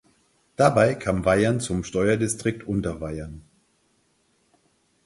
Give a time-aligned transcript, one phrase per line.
[0.55, 3.43] Dabei kam Weihern zum Steuerdistrikt Unterweihern.